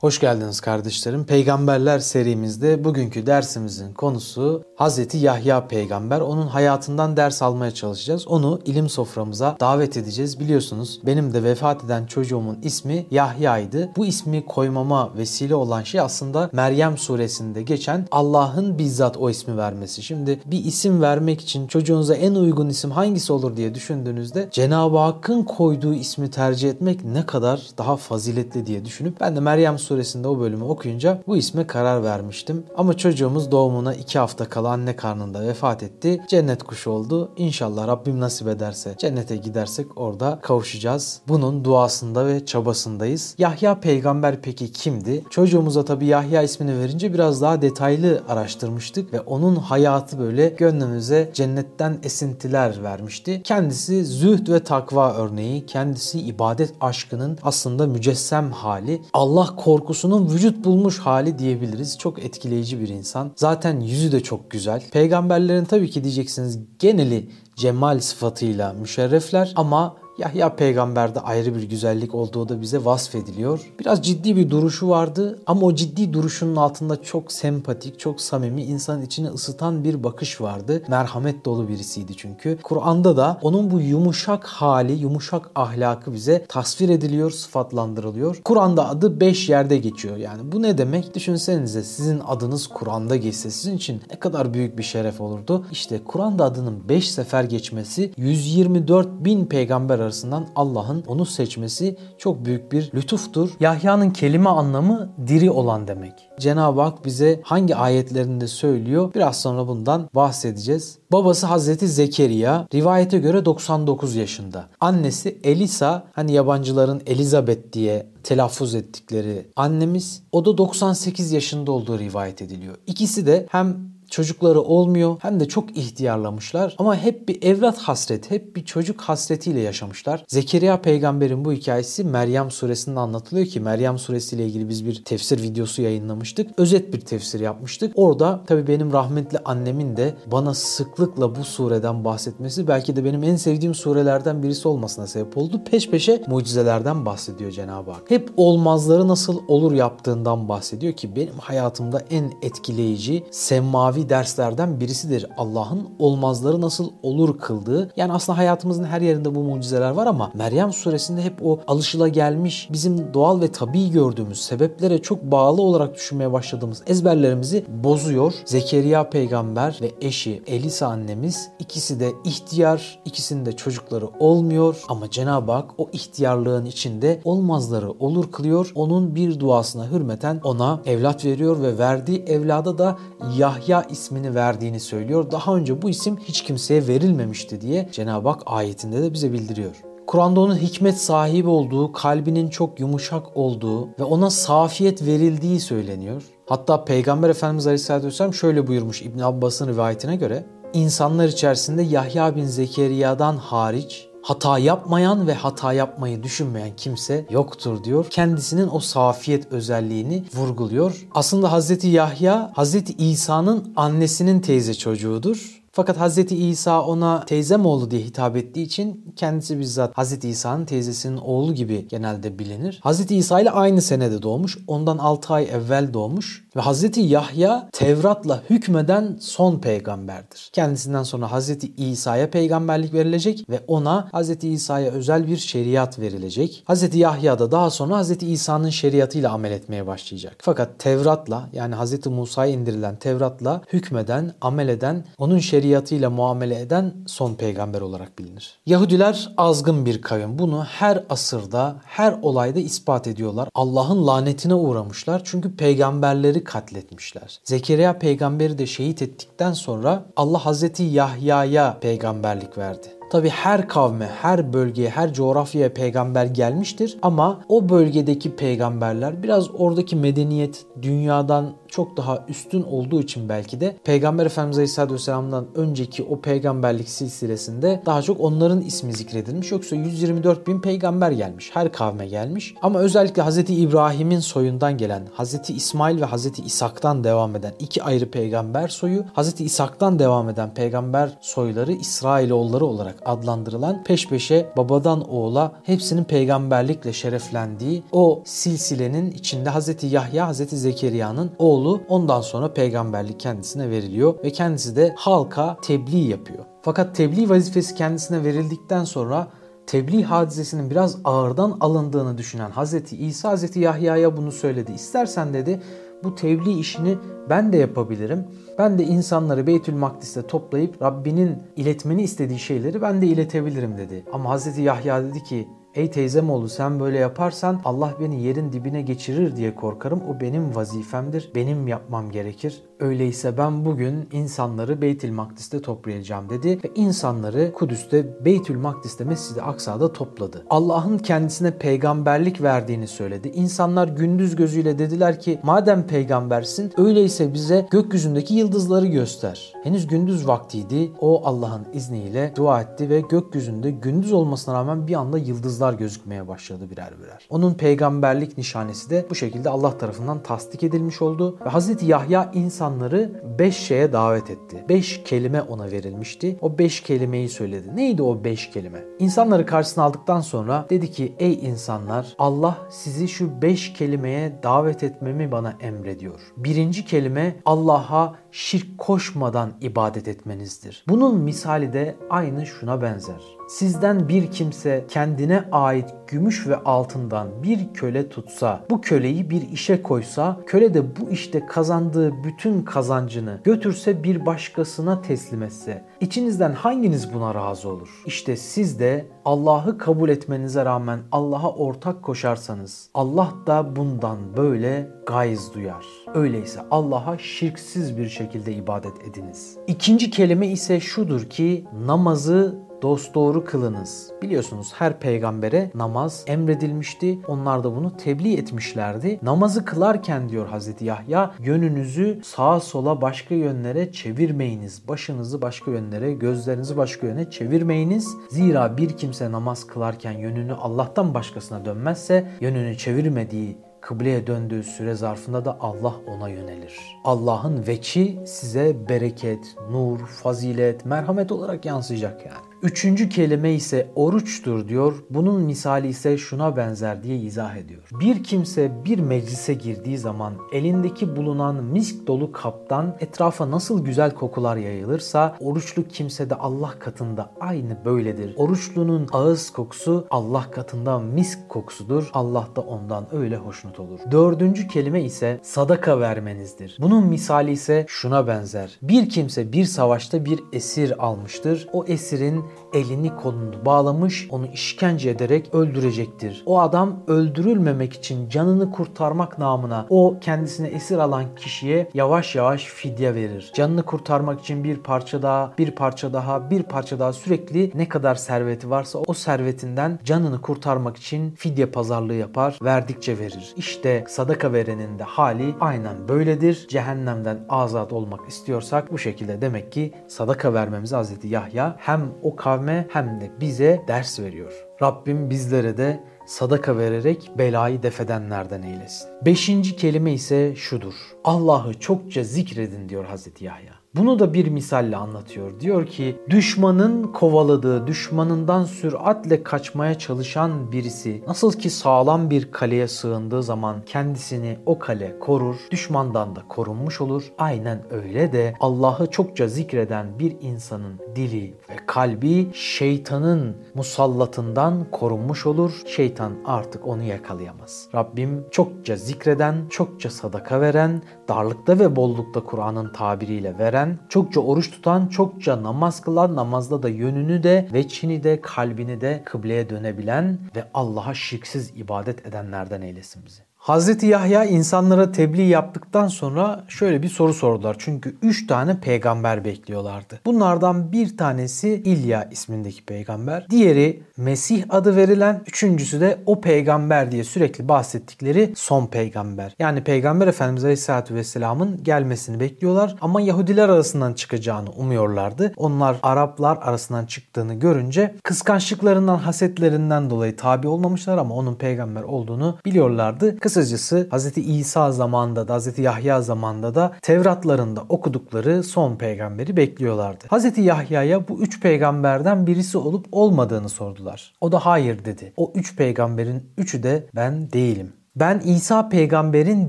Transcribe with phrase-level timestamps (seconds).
[0.00, 1.24] Hoş geldiniz kardeşlerim.
[1.24, 6.20] Peygamberler serimizde bugünkü dersimizin konusu Hazreti Yahya peygamber.
[6.20, 8.28] Onun hayatından ders almaya çalışacağız.
[8.28, 10.40] Onu ilim soframıza davet edeceğiz.
[10.40, 13.90] Biliyorsunuz benim de vefat eden çocuğumun ismi Yahya'ydı.
[13.96, 20.02] Bu ismi koymama vesile olan şey aslında Meryem suresinde geçen Allah'ın bizzat o ismi vermesi.
[20.02, 25.42] Şimdi bir isim vermek için çocuğunuza en uygun isim hangisi olur diye düşündüğünüzde Cenab-ı Hakk'ın
[25.42, 30.40] koyduğu ismi tercih etmek ne kadar daha faziletli diye düşünüp ben de Meryem suresinde o
[30.40, 32.64] bölümü okuyunca bu isme karar vermiştim.
[32.76, 36.20] Ama çocuğumuz doğumuna iki hafta kala anne karnında vefat etti.
[36.28, 37.30] Cennet kuşu oldu.
[37.36, 41.20] İnşallah Rabbim nasip ederse cennete gidersek orada kavuşacağız.
[41.28, 43.34] Bunun duasında ve çabasındayız.
[43.38, 45.24] Yahya peygamber peki kimdi?
[45.30, 51.98] Çocuğumuza tabi Yahya ismini verince biraz daha detaylı araştırmıştık ve onun hayatı böyle gönlümüze cennetten
[52.02, 53.42] esintiler vermişti.
[53.44, 59.02] Kendisi zühd ve takva örneği, kendisi ibadet aşkının aslında mücessem hali.
[59.12, 61.98] Allah korkusu korkusunun vücut bulmuş hali diyebiliriz.
[61.98, 63.32] Çok etkileyici bir insan.
[63.36, 64.82] Zaten yüzü de çok güzel.
[64.92, 72.48] Peygamberlerin tabii ki diyeceksiniz geneli cemal sıfatıyla müşerrefler ama Yahya peygamberde ayrı bir güzellik olduğu
[72.48, 73.72] da bize vasfediliyor.
[73.78, 79.02] Biraz ciddi bir duruşu vardı ama o ciddi duruşunun altında çok sempatik, çok samimi, insanın
[79.02, 80.82] içini ısıtan bir bakış vardı.
[80.88, 82.58] Merhamet dolu birisiydi çünkü.
[82.62, 88.40] Kur'an'da da onun bu yumuşak hali, yumuşak ahlakı bize tasvir ediliyor, sıfatlandırılıyor.
[88.44, 90.16] Kur'an'da adı 5 yerde geçiyor.
[90.16, 91.14] Yani bu ne demek?
[91.14, 95.66] Düşünsenize sizin adınız Kur'an'da geçse sizin için ne kadar büyük bir şeref olurdu.
[95.72, 102.72] İşte Kur'an'da adının 5 sefer geçmesi 124 bin peygamber arasından Allah'ın onu seçmesi çok büyük
[102.72, 103.50] bir lütuftur.
[103.60, 106.12] Yahya'nın kelime anlamı diri olan demek.
[106.40, 110.98] Cenab-ı Hak bize hangi ayetlerinde söylüyor biraz sonra bundan bahsedeceğiz.
[111.12, 114.66] Babası Hazreti Zekeriya rivayete göre 99 yaşında.
[114.80, 122.42] Annesi Elisa hani yabancıların Elizabeth diye telaffuz ettikleri annemiz o da 98 yaşında olduğu rivayet
[122.42, 122.74] ediliyor.
[122.86, 128.56] İkisi de hem çocukları olmuyor hem de çok ihtiyarlamışlar ama hep bir evlat hasret, hep
[128.56, 130.24] bir çocuk hasretiyle yaşamışlar.
[130.28, 135.82] Zekeriya peygamberin bu hikayesi Meryem suresinde anlatılıyor ki Meryem suresiyle ilgili biz bir tefsir videosu
[135.82, 136.58] yayınlamıştık.
[136.58, 137.92] Özet bir tefsir yapmıştık.
[137.94, 143.36] Orada tabii benim rahmetli annemin de bana sıklıkla bu sureden bahsetmesi belki de benim en
[143.36, 145.60] sevdiğim surelerden birisi olmasına sebep oldu.
[145.70, 148.10] Peş peşe mucizelerden bahsediyor Cenab-ı Hak.
[148.10, 155.26] Hep olmazları nasıl olur yaptığından bahsediyor ki benim hayatımda en etkileyici semavi manevi derslerden birisidir.
[155.36, 157.90] Allah'ın olmazları nasıl olur kıldığı.
[157.96, 162.68] Yani aslında hayatımızın her yerinde bu mucizeler var ama Meryem suresinde hep o alışıla gelmiş
[162.72, 168.34] bizim doğal ve tabii gördüğümüz sebeplere çok bağlı olarak düşünmeye başladığımız ezberlerimizi bozuyor.
[168.44, 175.52] Zekeriya peygamber ve eşi Elisa annemiz ikisi de ihtiyar, ikisinin de çocukları olmuyor ama Cenab-ı
[175.52, 178.72] Hak o ihtiyarlığın içinde olmazları olur kılıyor.
[178.74, 182.98] Onun bir duasına hürmeten ona evlat veriyor ve verdiği evlada da
[183.38, 185.30] Yahya ismini verdiğini söylüyor.
[185.30, 189.76] Daha önce bu isim hiç kimseye verilmemişti diye Cenab-ı Hak ayetinde de bize bildiriyor.
[190.06, 196.22] Kur'an'da onun hikmet sahibi olduğu, kalbinin çok yumuşak olduğu ve ona safiyet verildiği söyleniyor.
[196.46, 202.44] Hatta Peygamber Efendimiz Aleyhisselatü Vesselam şöyle buyurmuş İbn Abbas'ın rivayetine göre insanlar içerisinde Yahya bin
[202.44, 208.06] Zekeriya'dan hariç hata yapmayan ve hata yapmayı düşünmeyen kimse yoktur diyor.
[208.10, 211.06] Kendisinin o safiyet özelliğini vurguluyor.
[211.14, 215.59] Aslında Hazreti Yahya Hazreti İsa'nın annesinin teyze çocuğudur.
[215.72, 216.18] Fakat Hz.
[216.32, 220.24] İsa ona teyzem oğlu diye hitap ettiği için kendisi bizzat Hz.
[220.24, 222.80] İsa'nın teyzesinin oğlu gibi genelde bilinir.
[222.84, 223.10] Hz.
[223.10, 224.58] İsa ile aynı senede doğmuş.
[224.66, 226.44] Ondan 6 ay evvel doğmuş.
[226.56, 226.96] Ve Hz.
[226.96, 230.50] Yahya Tevrat'la hükmeden son peygamberdir.
[230.52, 231.50] Kendisinden sonra Hz.
[231.76, 234.44] İsa'ya peygamberlik verilecek ve ona Hz.
[234.44, 236.64] İsa'ya özel bir şeriat verilecek.
[236.68, 236.94] Hz.
[236.94, 238.22] Yahya da daha sonra Hz.
[238.22, 240.36] İsa'nın şeriatıyla amel etmeye başlayacak.
[240.38, 242.06] Fakat Tevrat'la yani Hz.
[242.06, 248.58] Musa'ya indirilen Tevrat'la hükmeden, amel eden, onun şeriatıyla şeriatıyla muamele eden son peygamber olarak bilinir.
[248.66, 250.38] Yahudiler azgın bir kavim.
[250.38, 253.48] Bunu her asırda, her olayda ispat ediyorlar.
[253.54, 257.40] Allah'ın lanetine uğramışlar çünkü peygamberleri katletmişler.
[257.44, 262.99] Zekeriya peygamberi de şehit ettikten sonra Allah Hazreti Yahya'ya peygamberlik verdi.
[263.10, 269.96] Tabi her kavme, her bölgeye, her coğrafyaya peygamber gelmiştir ama o bölgedeki peygamberler biraz oradaki
[269.96, 276.20] medeniyet dünyadan çok daha üstün olduğu için belki de Peygamber Efendimiz Aleyhisselatü Vesselam'dan önceki o
[276.20, 279.52] peygamberlik silsilesinde daha çok onların ismi zikredilmiş.
[279.52, 281.50] Yoksa 124 bin peygamber gelmiş.
[281.54, 282.54] Her kavme gelmiş.
[282.62, 283.38] Ama özellikle Hz.
[283.38, 285.50] İbrahim'in soyundan gelen Hz.
[285.50, 286.38] İsmail ve Hz.
[286.46, 289.40] İshak'tan devam eden iki ayrı peygamber soyu Hz.
[289.40, 297.82] İshak'tan devam eden peygamber soyları İsrailoğulları olarak adlandırılan peş peşe babadan oğula hepsinin peygamberlikle şereflendiği
[297.92, 299.92] o silsilenin içinde Hz.
[299.92, 300.36] Yahya, Hz.
[300.36, 306.44] Zekeriya'nın oğlu ondan sonra peygamberlik kendisine veriliyor ve kendisi de halka tebliğ yapıyor.
[306.62, 309.26] Fakat tebliğ vazifesi kendisine verildikten sonra
[309.66, 312.74] tebliğ hadisesinin biraz ağırdan alındığını düşünen Hz.
[312.92, 313.56] İsa Hz.
[313.56, 314.72] Yahya'ya bunu söyledi.
[314.72, 315.60] İstersen dedi
[316.04, 316.98] bu tebliğ işini
[317.28, 318.26] ben de yapabilirim.
[318.60, 324.04] Ben de insanları Beytül Makdis'te toplayıp Rabbinin iletmeni istediği şeyleri ben de iletebilirim dedi.
[324.12, 324.58] Ama Hz.
[324.58, 329.54] Yahya dedi ki Ey teyzem oğlu sen böyle yaparsan Allah beni yerin dibine geçirir diye
[329.54, 330.02] korkarım.
[330.08, 331.30] O benim vazifemdir.
[331.34, 332.62] Benim yapmam gerekir.
[332.80, 339.92] Öyleyse ben bugün insanları Beytül Makdis'te toplayacağım dedi ve insanları Kudüs'te Beytül Makdis'te Mescid-i Aksa'da
[339.92, 340.46] topladı.
[340.50, 343.28] Allah'ın kendisine peygamberlik verdiğini söyledi.
[343.28, 349.52] İnsanlar gündüz gözüyle dediler ki madem peygambersin öyleyse bize gökyüzündeki yıldızları göster.
[349.62, 350.92] Henüz gündüz vaktiydi.
[351.00, 355.18] O Allah'ın izniyle dua etti ve gökyüzünde gündüz olmasına rağmen bir anda
[355.60, 357.26] yıldızlar gözükmeye başladı birer birer.
[357.30, 361.82] Onun peygamberlik nişanesi de bu şekilde Allah tarafından tasdik edilmiş oldu ve Hz.
[361.82, 364.64] Yahya insan insanları beş şeye davet etti.
[364.68, 366.38] Beş kelime ona verilmişti.
[366.40, 367.76] O beş kelimeyi söyledi.
[367.76, 368.84] Neydi o beş kelime?
[368.98, 375.32] İnsanları karşısına aldıktan sonra dedi ki ey insanlar Allah sizi şu beş kelimeye davet etmemi
[375.32, 376.20] bana emrediyor.
[376.36, 380.84] Birinci kelime Allah'a şirk koşmadan ibadet etmenizdir.
[380.88, 383.22] Bunun misali de aynı şuna benzer.
[383.48, 389.82] Sizden bir kimse kendine ait gümüş ve altından bir köle tutsa, bu köleyi bir işe
[389.82, 397.14] koysa, köle de bu işte kazandığı bütün kazancını götürse bir başkasına teslim etse, içinizden hanginiz
[397.14, 398.02] buna razı olur?
[398.06, 405.54] İşte siz de Allah'ı kabul etmenize rağmen Allah'a ortak koşarsanız, Allah da bundan böyle gayz
[405.54, 405.86] duyar.
[406.14, 409.56] Öyleyse Allah'a şirksiz bir şekilde ibadet ediniz.
[409.66, 414.12] İkinci kelime ise şudur ki namazı dosdoğru kılınız.
[414.22, 417.18] Biliyorsunuz her peygambere namaz emredilmişti.
[417.28, 419.18] Onlar da bunu tebliğ etmişlerdi.
[419.22, 424.88] Namazı kılarken diyor Hazreti Yahya yönünüzü sağa sola başka yönlere çevirmeyiniz.
[424.88, 428.16] Başınızı başka yönlere, gözlerinizi başka yöne çevirmeyiniz.
[428.30, 435.44] Zira bir kimse namaz kılarken yönünü Allah'tan başkasına dönmezse yönünü çevirmediği kıbleye döndüğü süre zarfında
[435.44, 436.80] da Allah ona yönelir.
[437.04, 442.49] Allah'ın veçi size bereket, nur, fazilet, merhamet olarak yansıyacak yani.
[442.62, 444.94] Üçüncü kelime ise oruçtur diyor.
[445.10, 447.82] Bunun misali ise şuna benzer diye izah ediyor.
[448.00, 454.56] Bir kimse bir meclise girdiği zaman elindeki bulunan misk dolu kaptan etrafa nasıl güzel kokular
[454.56, 458.34] yayılırsa oruçlu kimse de Allah katında aynı böyledir.
[458.36, 462.10] Oruçlunun ağız kokusu Allah katında misk kokusudur.
[462.12, 464.00] Allah da ondan öyle hoşnut olur.
[464.10, 466.76] Dördüncü kelime ise sadaka vermenizdir.
[466.80, 468.78] Bunun misali ise şuna benzer.
[468.82, 471.68] Bir kimse bir savaşta bir esir almıştır.
[471.72, 476.42] O esirin elini kolunu bağlamış onu işkence ederek öldürecektir.
[476.46, 483.14] O adam öldürülmemek için canını kurtarmak namına o kendisine esir alan kişiye yavaş yavaş fidye
[483.14, 483.52] verir.
[483.54, 488.14] Canını kurtarmak için bir parça daha, bir parça daha, bir parça daha sürekli ne kadar
[488.14, 493.54] serveti varsa o servetinden canını kurtarmak için fidye pazarlığı yapar, verdikçe verir.
[493.56, 496.66] İşte sadaka verenin de hali aynen böyledir.
[496.68, 502.86] Cehennemden azat olmak istiyorsak bu şekilde demek ki sadaka vermemiz Hazreti Yahya hem o kavme
[502.90, 504.52] hem de bize ders veriyor.
[504.82, 509.08] Rabbim bizlere de sadaka vererek belayı defedenlerden eylesin.
[509.26, 510.94] Beşinci kelime ise şudur.
[511.24, 513.79] Allah'ı çokça zikredin diyor Hazreti Yahya.
[513.96, 515.60] Bunu da bir misalle anlatıyor.
[515.60, 523.42] Diyor ki düşmanın kovaladığı, düşmanından süratle kaçmaya çalışan birisi nasıl ki sağlam bir kaleye sığındığı
[523.42, 527.32] zaman kendisini o kale korur, düşmandan da korunmuş olur.
[527.38, 535.82] Aynen öyle de Allah'ı çokça zikreden bir insanın dili ve kalbi şeytanın musallatından korunmuş olur.
[535.86, 537.88] Şeytan artık onu yakalayamaz.
[537.94, 545.06] Rabbim çokça zikreden, çokça sadaka veren, darlıkta ve bollukta Kur'an'ın tabiriyle veren, çokça oruç tutan,
[545.06, 551.14] çokça namaz kılan, namazda da yönünü de, veçini de, kalbini de kıbleye dönebilen ve Allah'a
[551.14, 553.49] şirksiz ibadet edenlerden eylesin bizi.
[553.60, 557.76] Hazreti Yahya insanlara tebliğ yaptıktan sonra şöyle bir soru sordular.
[557.78, 560.20] Çünkü 3 tane peygamber bekliyorlardı.
[560.26, 563.46] Bunlardan bir tanesi İlya ismindeki peygamber.
[563.50, 569.54] Diğeri Mesih adı verilen, üçüncüsü de o peygamber diye sürekli bahsettikleri son peygamber.
[569.58, 575.52] Yani peygamber Efendimiz Aleyhisselatü Vesselam'ın gelmesini bekliyorlar ama Yahudiler arasından çıkacağını umuyorlardı.
[575.56, 583.38] Onlar Araplar arasından çıktığını görünce kıskançlıklarından, hasetlerinden dolayı tabi olmamışlar ama onun peygamber olduğunu biliyorlardı
[583.50, 584.38] Kısacası Hz.
[584.38, 585.78] İsa zamanında da Hz.
[585.78, 590.24] Yahya zamanında da Tevratlarında okudukları son peygamberi bekliyorlardı.
[590.32, 590.58] Hz.
[590.58, 594.34] Yahya'ya bu üç peygamberden birisi olup olmadığını sordular.
[594.40, 595.32] O da hayır dedi.
[595.36, 597.92] O üç peygamberin üçü de ben değilim.
[598.16, 599.68] Ben İsa peygamberin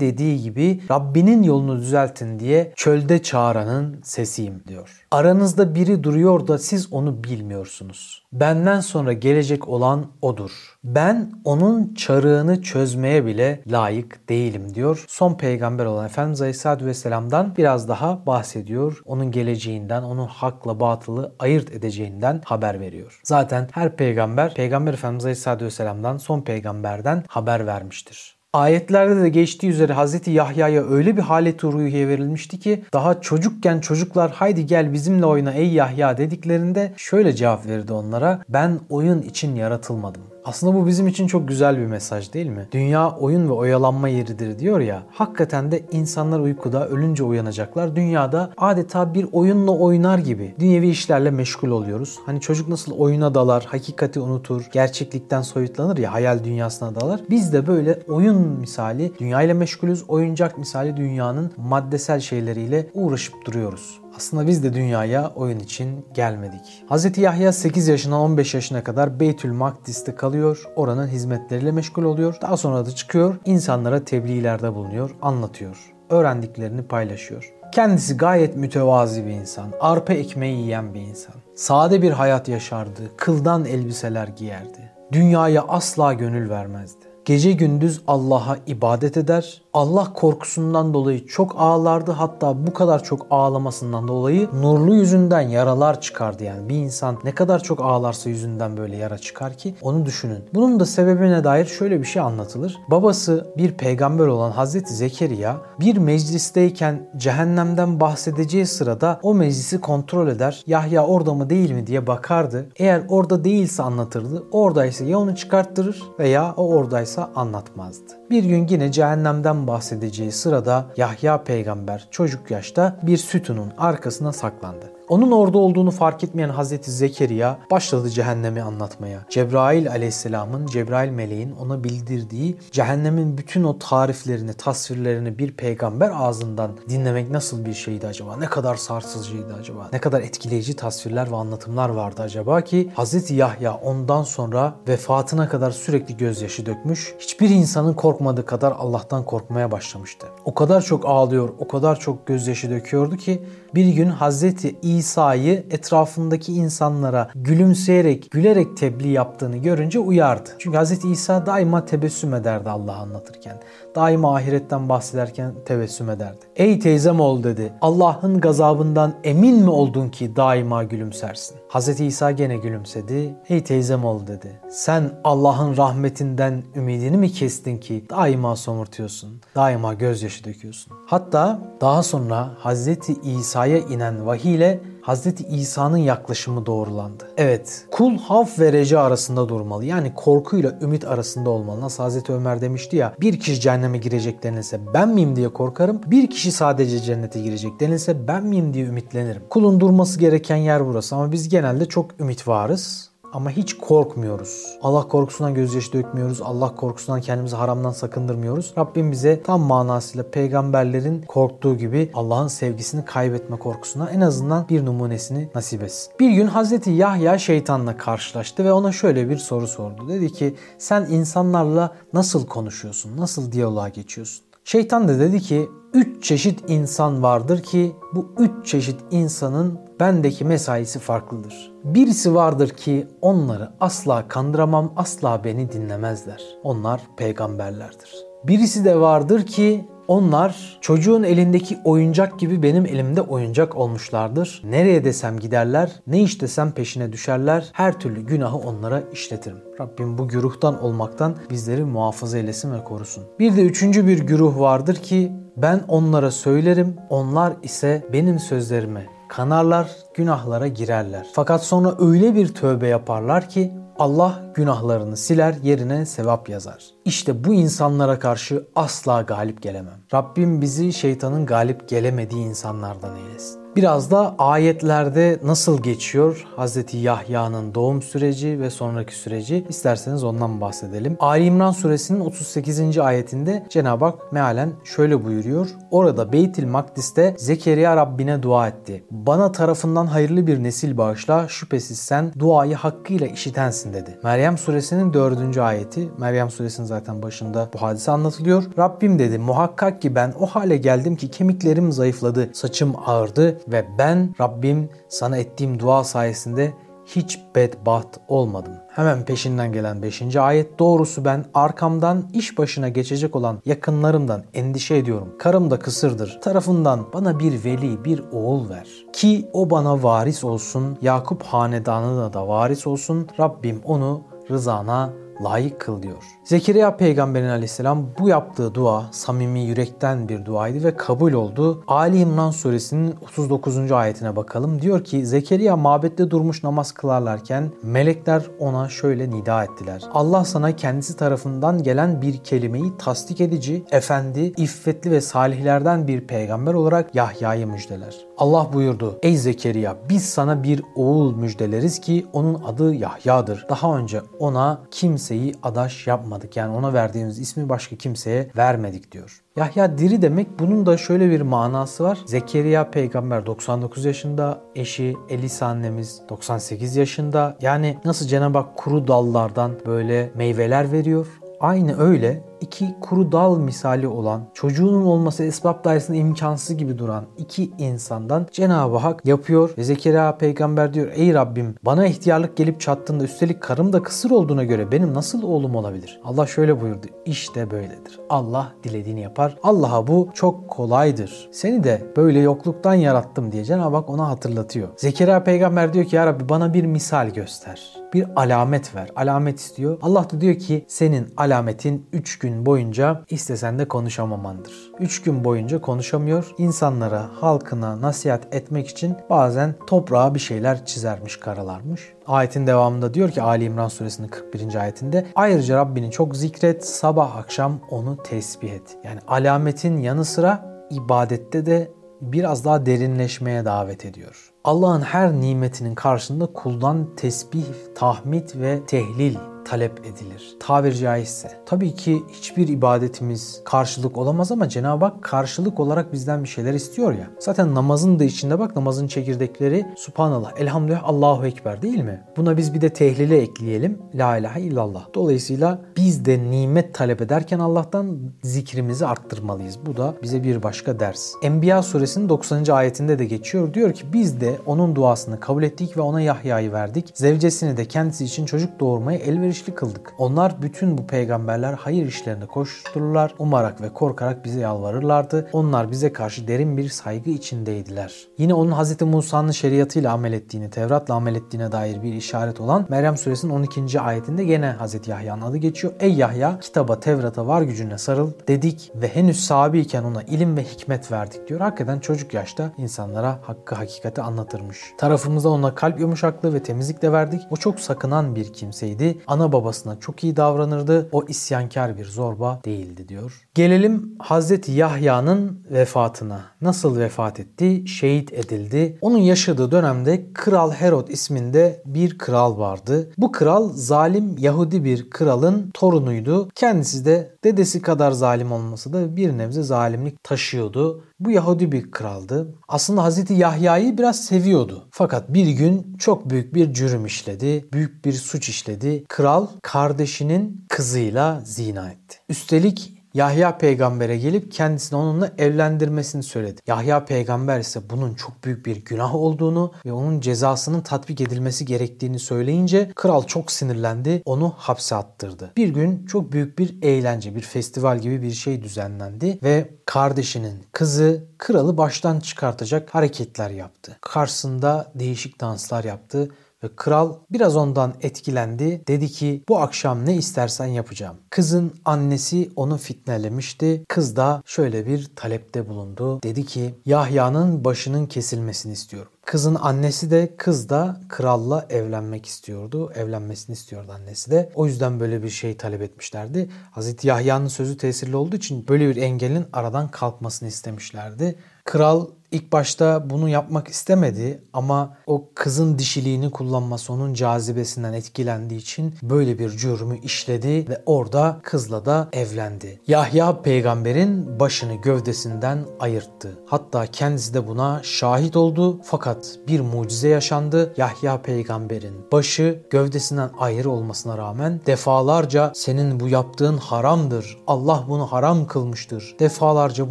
[0.00, 5.06] dediği gibi Rabbinin yolunu düzeltin diye çölde çağıranın sesiyim diyor.
[5.10, 8.21] Aranızda biri duruyor da siz onu bilmiyorsunuz.
[8.32, 10.78] Benden sonra gelecek olan odur.
[10.84, 15.04] Ben onun çarığını çözmeye bile layık değilim diyor.
[15.08, 19.02] Son peygamber olan Efendimiz Aleyhisselatü Vesselam'dan biraz daha bahsediyor.
[19.04, 23.20] Onun geleceğinden, onun hakla batılı ayırt edeceğinden haber veriyor.
[23.24, 28.41] Zaten her peygamber, Peygamber Efendimiz Aleyhisselatü Vesselam'dan, son peygamberden haber vermiştir.
[28.54, 30.26] Ayetlerde de geçtiği üzere Hz.
[30.28, 35.72] Yahya'ya öyle bir halet ruhiye verilmişti ki daha çocukken çocuklar haydi gel bizimle oyna ey
[35.72, 40.31] Yahya dediklerinde şöyle cevap verdi onlara ben oyun için yaratılmadım.
[40.44, 42.68] Aslında bu bizim için çok güzel bir mesaj değil mi?
[42.72, 45.02] Dünya oyun ve oyalanma yeridir diyor ya.
[45.10, 47.96] Hakikaten de insanlar uykuda ölünce uyanacaklar.
[47.96, 52.18] Dünyada adeta bir oyunla oynar gibi dünyevi işlerle meşgul oluyoruz.
[52.26, 57.20] Hani çocuk nasıl oyuna dalar, hakikati unutur, gerçeklikten soyutlanır ya hayal dünyasına dalar.
[57.30, 60.04] Biz de böyle oyun misali dünyayla meşgulüz.
[60.08, 64.01] Oyuncak misali dünyanın maddesel şeyleriyle uğraşıp duruyoruz.
[64.16, 66.84] Aslında biz de dünyaya oyun için gelmedik.
[66.90, 67.18] Hz.
[67.18, 70.64] Yahya 8 yaşından 15 yaşına kadar Beytül Makdis'te kalıyor.
[70.76, 72.36] Oranın hizmetleriyle meşgul oluyor.
[72.42, 73.34] Daha sonra da çıkıyor.
[73.44, 75.94] insanlara tebliğlerde bulunuyor, anlatıyor.
[76.10, 77.52] Öğrendiklerini paylaşıyor.
[77.72, 79.72] Kendisi gayet mütevazi bir insan.
[79.80, 81.34] Arpa ekmeği yiyen bir insan.
[81.54, 83.02] Sade bir hayat yaşardı.
[83.16, 84.92] Kıldan elbiseler giyerdi.
[85.12, 87.04] Dünyaya asla gönül vermezdi.
[87.24, 89.61] Gece gündüz Allah'a ibadet eder.
[89.74, 92.10] Allah korkusundan dolayı çok ağlardı.
[92.10, 96.44] Hatta bu kadar çok ağlamasından dolayı nurlu yüzünden yaralar çıkardı.
[96.44, 100.44] Yani bir insan ne kadar çok ağlarsa yüzünden böyle yara çıkar ki onu düşünün.
[100.54, 102.78] Bunun da sebebine dair şöyle bir şey anlatılır.
[102.90, 110.64] Babası bir peygamber olan Hazreti Zekeriya bir meclisteyken cehennemden bahsedeceği sırada o meclisi kontrol eder.
[110.66, 112.66] Yahya orada mı değil mi diye bakardı.
[112.76, 114.44] Eğer orada değilse anlatırdı.
[114.52, 118.12] Oradaysa ya onu çıkarttırır veya o oradaysa anlatmazdı.
[118.30, 125.01] Bir gün yine cehennemden bahsedeceği sırada Yahya peygamber çocuk yaşta bir sütunun arkasına saklandı.
[125.12, 129.24] Onun orada olduğunu fark etmeyen Hazreti Zekeriya başladı cehennemi anlatmaya.
[129.30, 137.30] Cebrail aleyhisselamın, Cebrail meleğin ona bildirdiği cehennemin bütün o tariflerini, tasvirlerini bir peygamber ağzından dinlemek
[137.30, 138.36] nasıl bir şeydi acaba?
[138.36, 139.88] Ne kadar sarsıcıydı acaba?
[139.92, 145.70] Ne kadar etkileyici tasvirler ve anlatımlar vardı acaba ki Hazreti Yahya ondan sonra vefatına kadar
[145.70, 147.14] sürekli gözyaşı dökmüş.
[147.18, 150.26] Hiçbir insanın korkmadığı kadar Allah'tan korkmaya başlamıştı.
[150.44, 153.42] O kadar çok ağlıyor, o kadar çok gözyaşı döküyordu ki
[153.74, 160.50] bir gün Hazreti İsa'yı etrafındaki insanlara gülümseyerek, gülerek tebliğ yaptığını görünce uyardı.
[160.58, 163.56] Çünkü Hazreti İsa daima tebessüm ederdi Allah anlatırken.
[163.94, 166.38] Daima ahiretten bahsederken tebessüm ederdi.
[166.56, 167.72] Ey teyzem ol dedi.
[167.80, 171.56] Allah'ın gazabından emin mi oldun ki daima gülümsersin?
[171.68, 173.34] Hazreti İsa gene gülümsedi.
[173.48, 174.60] Ey teyzem ol dedi.
[174.70, 179.40] Sen Allah'ın rahmetinden ümidini mi kestin ki daima somurtuyorsun?
[179.54, 180.92] Daima gözyaşı döküyorsun.
[181.06, 187.24] Hatta daha sonra Hazreti İsa'ya inen vahiy ile Hazreti İsa'nın yaklaşımı doğrulandı.
[187.36, 189.84] Evet, kul haf ve reca arasında durmalı.
[189.84, 191.80] Yani korkuyla ümit arasında olmalı.
[191.80, 196.00] Nasıl Hazreti Ömer demişti ya, bir kişi cehenneme girecek denilse ben miyim diye korkarım.
[196.06, 199.42] Bir kişi sadece cennete girecek denilse ben miyim diye ümitlenirim.
[199.50, 204.78] Kulun durması gereken yer burası ama biz genelde çok ümit varız ama hiç korkmuyoruz.
[204.82, 206.42] Allah korkusundan gözyaşı dökmüyoruz.
[206.42, 208.72] Allah korkusundan kendimizi haramdan sakındırmıyoruz.
[208.78, 215.48] Rabbim bize tam manasıyla peygamberlerin korktuğu gibi Allah'ın sevgisini kaybetme korkusundan en azından bir numunesini
[215.54, 216.12] nasip etsin.
[216.20, 220.08] Bir gün Hazreti Yahya şeytanla karşılaştı ve ona şöyle bir soru sordu.
[220.08, 223.16] Dedi ki sen insanlarla nasıl konuşuyorsun?
[223.16, 224.44] Nasıl diyaloğa geçiyorsun?
[224.64, 230.98] Şeytan da dedi ki üç çeşit insan vardır ki bu üç çeşit insanın bendeki mesaisi
[230.98, 231.72] farklıdır.
[231.84, 236.42] Birisi vardır ki onları asla kandıramam, asla beni dinlemezler.
[236.62, 238.14] Onlar peygamberlerdir.
[238.44, 244.62] Birisi de vardır ki onlar çocuğun elindeki oyuncak gibi benim elimde oyuncak olmuşlardır.
[244.64, 247.70] Nereye desem giderler, ne iş desem peşine düşerler.
[247.72, 249.58] Her türlü günahı onlara işletirim.
[249.80, 253.24] Rabbim bu güruhtan olmaktan bizleri muhafaza eylesin ve korusun.
[253.38, 259.90] Bir de üçüncü bir güruh vardır ki ben onlara söylerim, onlar ise benim sözlerime kanarlar,
[260.14, 261.26] günahlara girerler.
[261.32, 266.84] Fakat sonra öyle bir tövbe yaparlar ki Allah günahlarını siler, yerine sevap yazar.
[267.04, 269.98] İşte bu insanlara karşı asla galip gelemem.
[270.14, 273.61] Rabbim bizi şeytanın galip gelemediği insanlardan eylesin.
[273.76, 276.76] Biraz da ayetlerde nasıl geçiyor Hz.
[276.92, 281.16] Yahya'nın doğum süreci ve sonraki süreci isterseniz ondan bahsedelim.
[281.20, 282.98] Ali İmran suresinin 38.
[282.98, 285.68] ayetinde Cenab-ı Hak mealen şöyle buyuruyor.
[285.90, 289.04] Orada Beytil Makdis'te Zekeriya Rabbine dua etti.
[289.10, 294.18] Bana tarafından hayırlı bir nesil bağışla şüphesiz sen duayı hakkıyla işitensin dedi.
[294.24, 295.58] Meryem suresinin 4.
[295.58, 296.08] ayeti.
[296.18, 298.64] Meryem suresinin zaten başında bu hadise anlatılıyor.
[298.78, 304.34] Rabbim dedi muhakkak ki ben o hale geldim ki kemiklerim zayıfladı, saçım ağırdı ve ben
[304.40, 306.72] Rabbim sana ettiğim dua sayesinde
[307.06, 308.72] hiç bedbaht olmadım.
[308.88, 310.36] Hemen peşinden gelen 5.
[310.36, 315.34] ayet doğrusu ben arkamdan iş başına geçecek olan yakınlarımdan endişe ediyorum.
[315.38, 316.40] Karım da kısırdır.
[316.42, 318.88] Tarafından bana bir veli, bir oğul ver.
[319.12, 320.98] Ki o bana varis olsun.
[321.02, 323.28] Yakup hanedanına da varis olsun.
[323.40, 325.12] Rabbim onu rızana
[325.44, 326.22] layık kıl diyor.
[326.44, 331.84] Zekeriya peygamberin aleyhisselam bu yaptığı dua samimi yürekten bir duaydı ve kabul oldu.
[331.86, 333.92] Ali İmran suresinin 39.
[333.92, 334.82] ayetine bakalım.
[334.82, 340.02] Diyor ki Zekeriya mabette durmuş namaz kılarlarken melekler ona şöyle nida ettiler.
[340.14, 346.74] Allah sana kendisi tarafından gelen bir kelimeyi tasdik edici, efendi, iffetli ve salihlerden bir peygamber
[346.74, 348.16] olarak Yahya'yı müjdeler.
[348.38, 349.18] Allah buyurdu.
[349.22, 353.66] Ey Zekeriya biz sana bir oğul müjdeleriz ki onun adı Yahya'dır.
[353.68, 356.56] Daha önce ona kimseyi adaş yapmadık.
[356.56, 359.42] Yani ona verdiğimiz ismi başka kimseye vermedik diyor.
[359.56, 362.18] Yahya diri demek bunun da şöyle bir manası var.
[362.26, 367.56] Zekeriya peygamber 99 yaşında, eşi Elisa annemiz 98 yaşında.
[367.60, 371.26] Yani nasıl Cenab-ı Hak kuru dallardan böyle meyveler veriyor.
[371.60, 377.72] Aynı öyle iki kuru dal misali olan, çocuğunun olması esbab dairesinde imkansız gibi duran iki
[377.78, 383.60] insandan Cenab-ı Hak yapıyor ve Zekeriya peygamber diyor ey Rabbim bana ihtiyarlık gelip çattığında üstelik
[383.60, 386.20] karım da kısır olduğuna göre benim nasıl oğlum olabilir?
[386.24, 388.20] Allah şöyle buyurdu işte böyledir.
[388.30, 389.58] Allah dilediğini yapar.
[389.62, 391.48] Allah'a bu çok kolaydır.
[391.52, 394.88] Seni de böyle yokluktan yarattım diye Cenab-ı Hak ona hatırlatıyor.
[394.96, 398.02] Zekeriya peygamber diyor ki ya Rabbi bana bir misal göster.
[398.14, 399.10] Bir alamet ver.
[399.16, 399.98] Alamet istiyor.
[400.02, 404.72] Allah da diyor ki senin alametin 3 gün gün boyunca istesen de konuşamamandır.
[405.00, 406.46] 3 gün boyunca konuşamıyor.
[406.58, 412.12] İnsanlara, halkına nasihat etmek için bazen toprağa bir şeyler çizermiş, karalarmış.
[412.26, 414.74] Ayetin devamında diyor ki Ali İmran suresinin 41.
[414.74, 418.96] ayetinde ayrıca Rabbini çok zikret, sabah akşam onu tesbih et.
[419.04, 421.90] Yani alametin yanı sıra ibadette de
[422.20, 424.52] biraz daha derinleşmeye davet ediyor.
[424.64, 430.56] Allah'ın her nimetinin karşısında kuldan tesbih, tahmid ve tehlil talep edilir.
[430.60, 431.50] Tabir caizse.
[431.66, 437.12] Tabii ki hiçbir ibadetimiz karşılık olamaz ama Cenab-ı Hak karşılık olarak bizden bir şeyler istiyor
[437.12, 437.30] ya.
[437.38, 442.20] Zaten namazın da içinde bak namazın çekirdekleri Subhanallah, Elhamdülillah, Allahu Ekber değil mi?
[442.36, 443.98] Buna biz bir de tehlile ekleyelim.
[444.14, 445.06] La ilahe illallah.
[445.14, 449.78] Dolayısıyla biz de nimet talep ederken Allah'tan zikrimizi arttırmalıyız.
[449.86, 451.32] Bu da bize bir başka ders.
[451.42, 452.64] Enbiya suresinin 90.
[452.72, 453.74] ayetinde de geçiyor.
[453.74, 457.10] Diyor ki biz de onun duasını kabul ettik ve ona Yahya'yı verdik.
[457.14, 460.14] Zevcesini de kendisi için çocuk doğurmaya elverişli elverişli kıldık.
[460.18, 465.48] Onlar bütün bu peygamberler hayır işlerinde koştururlar, umarak ve korkarak bize yalvarırlardı.
[465.52, 468.28] Onlar bize karşı derin bir saygı içindeydiler.
[468.38, 469.02] Yine onun Hz.
[469.02, 474.00] Musa'nın şeriatıyla amel ettiğini, Tevrat'la amel ettiğine dair bir işaret olan Meryem suresinin 12.
[474.00, 475.08] ayetinde gene Hz.
[475.08, 475.92] Yahya'nın adı geçiyor.
[476.00, 481.12] Ey Yahya kitaba, Tevrat'a var gücüne sarıl dedik ve henüz sahabiyken ona ilim ve hikmet
[481.12, 481.60] verdik diyor.
[481.60, 484.78] Hakikaten çocuk yaşta insanlara hakkı hakikati anlatırmış.
[484.98, 487.40] Tarafımızda ona kalp yumuşaklığı ve temizlik de verdik.
[487.50, 489.18] O çok sakınan bir kimseydi.
[489.26, 491.08] Ana ana babasına çok iyi davranırdı.
[491.12, 493.48] O isyankar bir zorba değildi diyor.
[493.54, 496.40] Gelelim Hazreti Yahya'nın vefatına.
[496.60, 497.88] Nasıl vefat etti?
[497.88, 498.98] Şehit edildi.
[499.00, 503.10] Onun yaşadığı dönemde Kral Herod isminde bir kral vardı.
[503.18, 506.48] Bu kral zalim Yahudi bir kralın torunuydu.
[506.54, 511.04] Kendisi de dedesi kadar zalim olmasa da bir nebze zalimlik taşıyordu.
[511.24, 512.54] Bu Yahudi bir kraldı.
[512.68, 514.88] Aslında Hazreti Yahya'yı biraz seviyordu.
[514.90, 517.68] Fakat bir gün çok büyük bir cürüm işledi.
[517.72, 519.04] Büyük bir suç işledi.
[519.08, 522.16] Kral kardeşinin kızıyla zina etti.
[522.28, 526.60] Üstelik Yahya peygambere gelip kendisini onunla evlendirmesini söyledi.
[526.66, 532.18] Yahya peygamber ise bunun çok büyük bir günah olduğunu ve onun cezasının tatbik edilmesi gerektiğini
[532.18, 534.22] söyleyince kral çok sinirlendi.
[534.24, 535.52] Onu hapse attırdı.
[535.56, 541.24] Bir gün çok büyük bir eğlence, bir festival gibi bir şey düzenlendi ve kardeşinin kızı
[541.38, 543.96] kralı baştan çıkartacak hareketler yaptı.
[544.00, 546.28] Karşısında değişik danslar yaptı
[546.64, 548.82] ve kral biraz ondan etkilendi.
[548.88, 551.16] Dedi ki bu akşam ne istersen yapacağım.
[551.30, 553.84] Kızın annesi onu fitnelemişti.
[553.88, 556.22] Kız da şöyle bir talepte bulundu.
[556.22, 559.12] Dedi ki Yahya'nın başının kesilmesini istiyorum.
[559.24, 562.92] Kızın annesi de kız da kralla evlenmek istiyordu.
[562.94, 564.52] Evlenmesini istiyordu annesi de.
[564.54, 566.50] O yüzden böyle bir şey talep etmişlerdi.
[566.70, 571.38] Hazreti Yahya'nın sözü tesirli olduğu için böyle bir engelin aradan kalkmasını istemişlerdi.
[571.64, 578.94] Kral ilk başta bunu yapmak istemedi ama o kızın dişiliğini kullanması onun cazibesinden etkilendiği için
[579.02, 582.80] böyle bir cürmü işledi ve orada kızla da evlendi.
[582.86, 586.38] Yahya peygamberin başını gövdesinden ayırttı.
[586.46, 590.74] Hatta kendisi de buna şahit oldu fakat bir mucize yaşandı.
[590.76, 597.38] Yahya peygamberin başı gövdesinden ayrı olmasına rağmen defalarca senin bu yaptığın haramdır.
[597.46, 599.16] Allah bunu haram kılmıştır.
[599.18, 599.90] Defalarca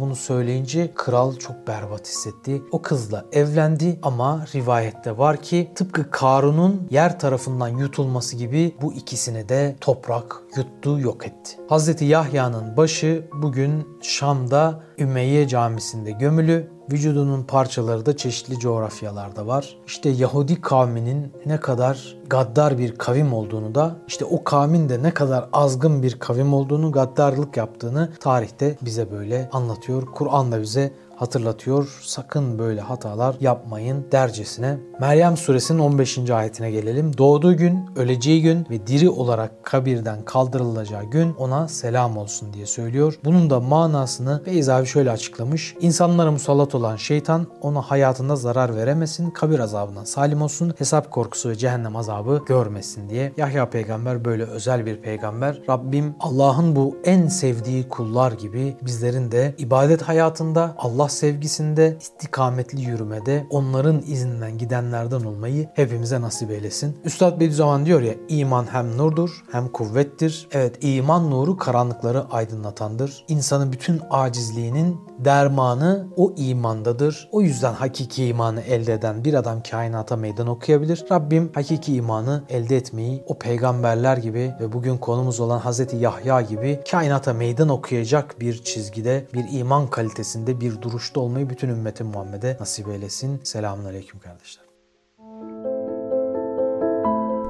[0.00, 2.62] bunu söyleyince kral çok berbat hissetti etti.
[2.70, 9.48] O kızla evlendi ama rivayette var ki tıpkı Karun'un yer tarafından yutulması gibi bu ikisini
[9.48, 11.56] de toprak yuttu yok etti.
[11.68, 19.76] Hazreti Yahya'nın başı bugün Şam'da Ümeyye Camisi'nde gömülü Vücudunun parçaları da çeşitli coğrafyalarda var.
[19.86, 25.14] İşte Yahudi kavminin ne kadar gaddar bir kavim olduğunu da işte o kavmin de ne
[25.14, 30.06] kadar azgın bir kavim olduğunu, gaddarlık yaptığını tarihte bize böyle anlatıyor.
[30.06, 30.92] Kur'an da bize
[31.22, 32.00] hatırlatıyor.
[32.02, 34.78] Sakın böyle hatalar yapmayın dercesine.
[35.00, 36.30] Meryem suresinin 15.
[36.30, 37.18] ayetine gelelim.
[37.18, 43.18] Doğduğu gün, öleceği gün ve diri olarak kabirden kaldırılacağı gün ona selam olsun diye söylüyor.
[43.24, 45.74] Bunun da manasını Feyz abi şöyle açıklamış.
[45.80, 51.54] İnsanlara musallat olan şeytan ona hayatında zarar veremesin, kabir azabından salim olsun, hesap korkusu ve
[51.54, 53.32] cehennem azabı görmesin diye.
[53.36, 55.62] Yahya peygamber böyle özel bir peygamber.
[55.68, 63.46] Rabbim Allah'ın bu en sevdiği kullar gibi bizlerin de ibadet hayatında Allah sevgisinde, istikametli yürümede
[63.50, 66.96] onların izinden gidenlerden olmayı hepimize nasip eylesin.
[67.04, 70.48] Üstad Bediüzzaman diyor ya iman hem nurdur hem kuvvettir.
[70.52, 73.24] Evet iman nuru karanlıkları aydınlatandır.
[73.28, 77.28] İnsanın bütün acizliğinin dermanı o imandadır.
[77.32, 81.04] O yüzden hakiki imanı elde eden bir adam kainata meydan okuyabilir.
[81.10, 86.80] Rabbim hakiki imanı elde etmeyi o peygamberler gibi ve bugün konumuz olan Hazreti Yahya gibi
[86.90, 92.56] kainata meydan okuyacak bir çizgide, bir iman kalitesinde bir duruş duruşta olmayı bütün ümmetin Muhammed'e
[92.60, 93.40] nasip eylesin.
[93.44, 94.64] Selamun Aleyküm kardeşler.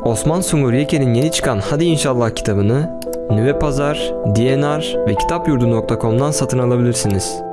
[0.04, 7.51] Osman Sungur Yeke'nin yeni çıkan Hadi İnşallah kitabını Nüve Pazar, DNR ve kitapyurdu.com'dan satın alabilirsiniz.